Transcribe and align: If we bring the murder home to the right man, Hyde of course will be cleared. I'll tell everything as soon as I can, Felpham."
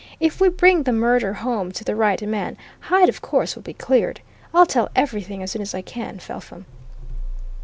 If 0.19 0.41
we 0.41 0.49
bring 0.49 0.81
the 0.81 0.91
murder 0.93 1.33
home 1.35 1.71
to 1.73 1.83
the 1.83 1.95
right 1.95 2.19
man, 2.23 2.57
Hyde 2.79 3.07
of 3.07 3.21
course 3.21 3.53
will 3.55 3.61
be 3.61 3.75
cleared. 3.75 4.21
I'll 4.51 4.65
tell 4.65 4.89
everything 4.95 5.43
as 5.43 5.51
soon 5.51 5.61
as 5.61 5.75
I 5.75 5.83
can, 5.83 6.17
Felpham." 6.17 6.65